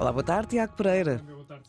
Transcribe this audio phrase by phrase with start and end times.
[0.00, 1.20] Olá, boa tarde, Tiago Pereira.
[1.28, 1.64] Boa tarde.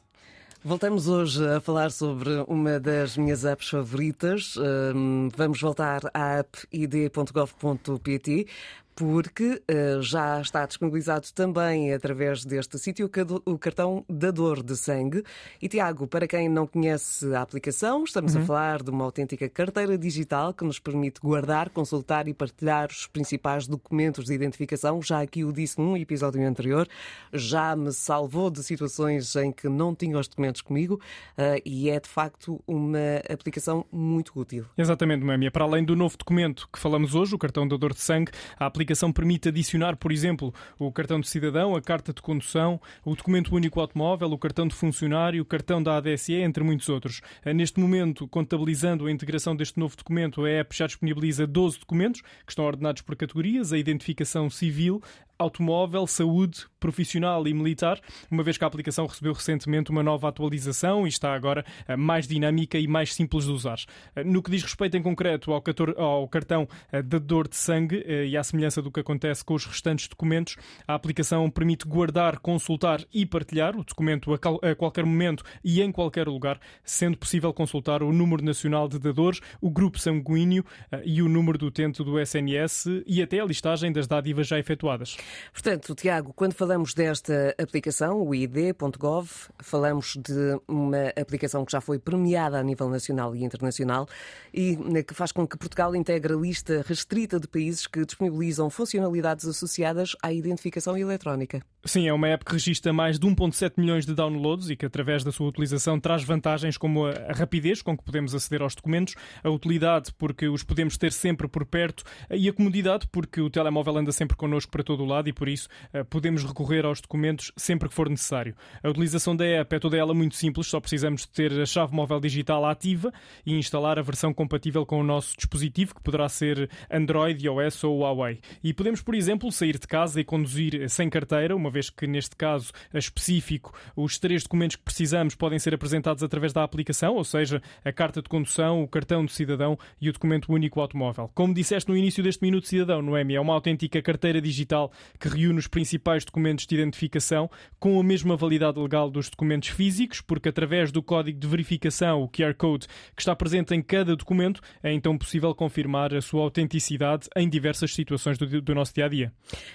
[0.63, 4.55] Voltamos hoje a falar sobre uma das minhas apps favoritas.
[4.55, 8.47] Hum, vamos voltar à app id.gov.pt
[8.95, 13.09] porque uh, já está disponibilizado também através deste sítio
[13.45, 15.23] o cartão da dor de sangue.
[15.61, 18.41] E Tiago, para quem não conhece a aplicação, estamos uhum.
[18.41, 23.07] a falar de uma autêntica carteira digital que nos permite guardar, consultar e partilhar os
[23.07, 25.01] principais documentos de identificação.
[25.01, 26.87] Já aqui o disse num episódio anterior,
[27.33, 30.95] já me salvou de situações em que não tinha os documentos comigo
[31.37, 32.99] uh, e é de facto uma
[33.31, 34.65] aplicação muito útil.
[34.77, 35.51] Exatamente, Mamia.
[35.51, 38.65] Para além do novo documento que falamos hoje, o cartão da dor de sangue, a
[38.65, 43.15] aplicação aplicação permite adicionar, por exemplo, o cartão de cidadão, a carta de condução, o
[43.15, 47.21] documento único automóvel, o cartão de funcionário, o cartão da ADSE, entre muitos outros.
[47.45, 52.21] Eh, neste momento, contabilizando a integração deste novo documento, a app já disponibiliza 12 documentos
[52.21, 54.99] que estão ordenados por categorias: a identificação civil,
[55.37, 61.05] automóvel, saúde, profissional e militar, uma vez que a aplicação recebeu recentemente uma nova atualização
[61.05, 63.77] e está agora eh, mais dinâmica e mais simples de usar.
[64.15, 68.43] Eh, no que diz respeito em concreto ao, cartão da dor de sangue e à
[68.43, 70.55] semelhança do que acontece com os restantes documentos,
[70.87, 76.27] a aplicação permite guardar, consultar e partilhar o documento a, qualquer momento e em qualquer
[76.27, 81.27] lugar, sendo possível consultar o número nacional de dadores, o grupo sanguíneo eh, e o
[81.27, 85.17] número do utente do SNS e até a listagem das dádivas já efetuadas.
[85.51, 91.97] Portanto, Tiago, quando falamos desta aplicação, o ID.gov, falamos de uma aplicação que já foi
[91.97, 94.07] premiada a nível nacional e internacional
[94.53, 98.60] e eh, que faz com que Portugal integre a lista restrita de países que disponibilizam
[98.69, 101.63] funcionalidades associadas à identificação eletrónica.
[101.83, 105.23] Sim, é uma app que registra mais de 1,7 milhões de downloads e que, através
[105.23, 109.49] da sua utilização, traz vantagens como a rapidez com que podemos aceder aos documentos, a
[109.49, 114.11] utilidade porque os podemos ter sempre por perto e a comodidade porque o telemóvel anda
[114.11, 117.89] sempre connosco para todo o lado e, por isso, eh, podemos recorrer aos documentos sempre
[117.89, 118.55] que for necessário.
[118.83, 122.19] A utilização da app é toda ela muito simples, só precisamos ter a chave móvel
[122.19, 123.11] digital ativa
[123.43, 128.01] e instalar a versão compatível com o nosso dispositivo, que poderá ser Android, iOS ou
[128.01, 128.39] Huawei.
[128.63, 132.35] E podemos, por exemplo, sair de casa e conduzir sem carteira, uma vez que neste
[132.35, 137.61] caso específico os três documentos que precisamos podem ser apresentados através da aplicação, ou seja,
[137.83, 141.29] a carta de condução, o cartão de cidadão e o documento único automóvel.
[141.33, 145.59] Como disseste no início deste Minuto Cidadão, Noemi, é uma autêntica carteira digital que reúne
[145.59, 150.91] os principais documentos de identificação com a mesma validade legal dos documentos físicos, porque através
[150.91, 155.17] do código de verificação, o QR Code, que está presente em cada documento, é então
[155.17, 159.33] possível confirmar a sua autenticidade em diversas situações do do, nosso dia a dia.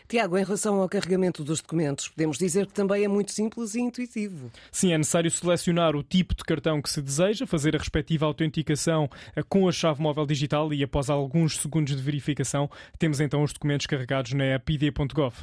[0.09, 3.81] Tiago, em relação ao carregamento dos documentos, podemos dizer que também é muito simples e
[3.81, 4.51] intuitivo.
[4.71, 9.09] Sim, é necessário selecionar o tipo de cartão que se deseja, fazer a respectiva autenticação
[9.35, 13.53] eh, com a chave móvel digital e após alguns segundos de verificação, temos então os
[13.53, 15.35] documentos carregados na app id.gov.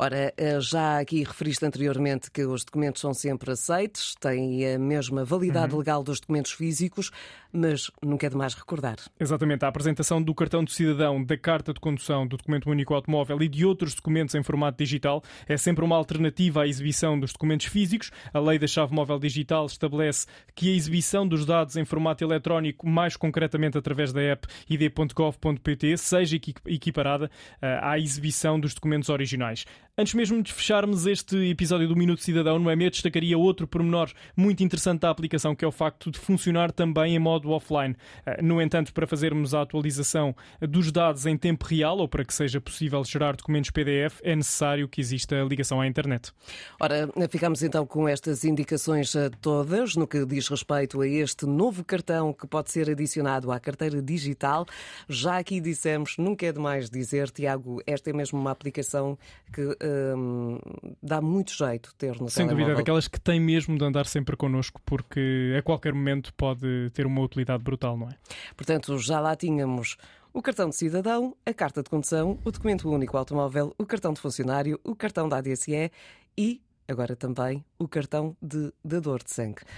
[0.00, 5.24] Ora, eh, já aqui referiste anteriormente que os documentos são sempre aceitos, têm a mesma
[5.24, 5.80] validade uhum.
[5.80, 7.10] legal dos documentos físicos,
[7.52, 8.98] mas nunca é demais recordar.
[9.18, 9.64] Exatamente.
[9.64, 13.48] A apresentação do cartão de cidadão, da carta de condução, do documento único automóvel e
[13.48, 18.12] de outros documentos em formato digital é sempre uma alternativa à exibição dos documentos físicos.
[18.32, 22.86] A lei da chave móvel digital estabelece que a exibição dos dados em formato eletrónico,
[22.86, 27.28] mais concretamente através da app id.gov.pt, seja equiparada
[27.60, 29.64] eh, à exibição dos documentos originais.
[30.00, 34.62] Antes mesmo de fecharmos este episódio do Minuto Cidadão, no EME, destacaria outro pormenor muito
[34.62, 37.96] interessante da aplicação, que é o facto de funcionar também em modo offline.
[38.24, 42.32] Eh, no entanto, para fazermos a atualização dos dados em tempo real ou para que
[42.32, 46.30] seja possível gerar documentos PDF, é necessário que exista ligação à internet.
[46.78, 51.84] Ora, ficamos então com estas indicações eh, todas no que diz respeito a este novo
[51.84, 54.64] cartão que pode ser adicionado à carteira digital.
[55.08, 59.18] Já aqui dissemos, nunca é demais dizer, Tiago, esta é mesmo uma aplicação
[59.52, 60.58] que Hum,
[61.02, 64.80] dá muito jeito ter no Sem dúvida, daquelas que têm mesmo de andar sempre connosco,
[64.84, 68.14] porque a qualquer momento pode ter uma utilidade brutal, não é?
[68.56, 69.96] Portanto, já lá tínhamos
[70.32, 74.20] o cartão de cidadão, a carta de condução, o documento único automóvel, o cartão de
[74.20, 75.90] funcionário, o cartão da ADSE
[76.36, 79.62] e agora também o cartão de dador de sangue.